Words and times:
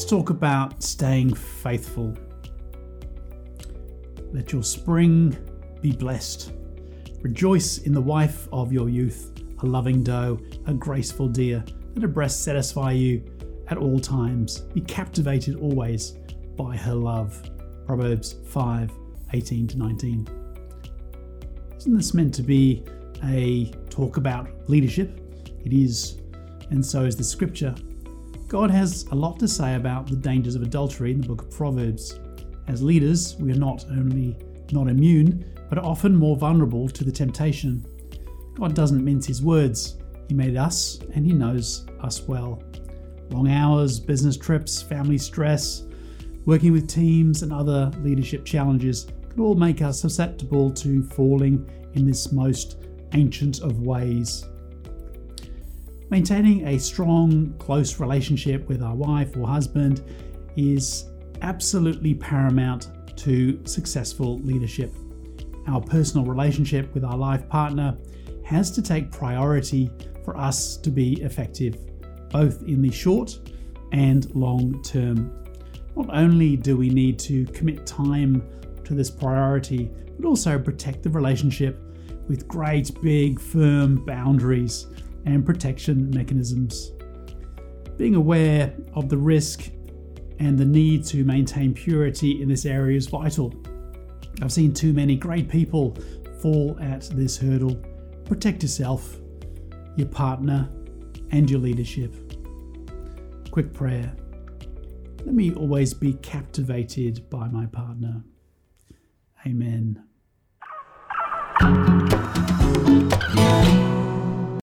Let's 0.00 0.08
talk 0.08 0.30
about 0.30 0.82
staying 0.82 1.34
faithful. 1.34 2.16
Let 4.32 4.50
your 4.50 4.62
spring 4.62 5.36
be 5.82 5.92
blessed. 5.92 6.52
Rejoice 7.20 7.76
in 7.76 7.92
the 7.92 8.00
wife 8.00 8.48
of 8.50 8.72
your 8.72 8.88
youth, 8.88 9.30
a 9.58 9.66
loving 9.66 10.02
doe, 10.02 10.40
a 10.66 10.72
graceful 10.72 11.28
deer. 11.28 11.62
Let 11.94 12.00
her 12.00 12.08
breast 12.08 12.42
satisfy 12.44 12.92
you 12.92 13.22
at 13.68 13.76
all 13.76 14.00
times. 14.00 14.60
Be 14.72 14.80
captivated 14.80 15.56
always 15.56 16.12
by 16.56 16.78
her 16.78 16.94
love. 16.94 17.38
Proverbs 17.86 18.36
5 18.46 18.90
18 19.34 19.66
to 19.66 19.78
19. 19.78 20.26
Isn't 21.76 21.94
this 21.94 22.14
meant 22.14 22.32
to 22.36 22.42
be 22.42 22.86
a 23.24 23.66
talk 23.90 24.16
about 24.16 24.48
leadership? 24.66 25.20
It 25.62 25.74
is, 25.74 26.22
and 26.70 26.84
so 26.84 27.04
is 27.04 27.16
the 27.16 27.24
scripture. 27.24 27.74
God 28.50 28.72
has 28.72 29.04
a 29.12 29.14
lot 29.14 29.38
to 29.38 29.46
say 29.46 29.76
about 29.76 30.08
the 30.08 30.16
dangers 30.16 30.56
of 30.56 30.62
adultery 30.62 31.12
in 31.12 31.20
the 31.20 31.28
book 31.28 31.42
of 31.42 31.52
Proverbs. 31.52 32.18
As 32.66 32.82
leaders, 32.82 33.36
we 33.36 33.52
are 33.52 33.56
not 33.56 33.84
only 33.92 34.36
not 34.72 34.88
immune, 34.88 35.44
but 35.68 35.78
are 35.78 35.84
often 35.84 36.16
more 36.16 36.36
vulnerable 36.36 36.88
to 36.88 37.04
the 37.04 37.12
temptation. 37.12 37.86
God 38.54 38.74
doesn't 38.74 39.04
mince 39.04 39.24
his 39.24 39.40
words. 39.40 39.98
He 40.26 40.34
made 40.34 40.56
us 40.56 40.98
and 41.14 41.24
he 41.24 41.32
knows 41.32 41.86
us 42.00 42.22
well. 42.22 42.60
Long 43.30 43.48
hours, 43.48 44.00
business 44.00 44.36
trips, 44.36 44.82
family 44.82 45.18
stress, 45.18 45.84
working 46.44 46.72
with 46.72 46.88
teams, 46.88 47.44
and 47.44 47.52
other 47.52 47.92
leadership 48.00 48.44
challenges 48.44 49.06
can 49.28 49.40
all 49.40 49.54
make 49.54 49.80
us 49.80 50.00
susceptible 50.00 50.72
to 50.72 51.04
falling 51.04 51.70
in 51.94 52.04
this 52.04 52.32
most 52.32 52.78
ancient 53.12 53.60
of 53.60 53.82
ways. 53.82 54.44
Maintaining 56.10 56.66
a 56.66 56.76
strong, 56.76 57.54
close 57.60 58.00
relationship 58.00 58.66
with 58.66 58.82
our 58.82 58.96
wife 58.96 59.36
or 59.36 59.46
husband 59.46 60.02
is 60.56 61.04
absolutely 61.42 62.14
paramount 62.14 62.90
to 63.16 63.64
successful 63.64 64.40
leadership. 64.40 64.92
Our 65.68 65.80
personal 65.80 66.26
relationship 66.26 66.92
with 66.94 67.04
our 67.04 67.16
life 67.16 67.48
partner 67.48 67.96
has 68.44 68.72
to 68.72 68.82
take 68.82 69.12
priority 69.12 69.88
for 70.24 70.36
us 70.36 70.76
to 70.78 70.90
be 70.90 71.22
effective, 71.22 71.78
both 72.30 72.60
in 72.64 72.82
the 72.82 72.90
short 72.90 73.38
and 73.92 74.34
long 74.34 74.82
term. 74.82 75.32
Not 75.94 76.08
only 76.12 76.56
do 76.56 76.76
we 76.76 76.90
need 76.90 77.20
to 77.20 77.44
commit 77.46 77.86
time 77.86 78.42
to 78.82 78.94
this 78.94 79.10
priority, 79.10 79.92
but 80.18 80.26
also 80.26 80.58
protect 80.58 81.04
the 81.04 81.10
relationship 81.10 81.80
with 82.26 82.48
great, 82.48 83.00
big, 83.00 83.38
firm 83.38 84.04
boundaries 84.04 84.88
and 85.24 85.44
protection 85.44 86.10
mechanisms. 86.10 86.92
Being 87.96 88.14
aware 88.14 88.74
of 88.94 89.08
the 89.08 89.18
risk 89.18 89.70
and 90.38 90.58
the 90.58 90.64
need 90.64 91.04
to 91.06 91.24
maintain 91.24 91.74
purity 91.74 92.40
in 92.40 92.48
this 92.48 92.64
area 92.64 92.96
is 92.96 93.06
vital. 93.06 93.54
I've 94.42 94.52
seen 94.52 94.72
too 94.72 94.92
many 94.92 95.16
great 95.16 95.48
people 95.48 95.96
fall 96.40 96.78
at 96.80 97.02
this 97.12 97.36
hurdle. 97.36 97.76
Protect 98.24 98.62
yourself, 98.62 99.18
your 99.96 100.08
partner, 100.08 100.68
and 101.30 101.50
your 101.50 101.60
leadership. 101.60 102.14
Quick 103.50 103.72
prayer. 103.74 104.16
Let 105.24 105.34
me 105.34 105.52
always 105.52 105.92
be 105.92 106.14
captivated 106.14 107.28
by 107.28 107.48
my 107.48 107.66
partner. 107.66 108.24
Amen. 109.46 110.09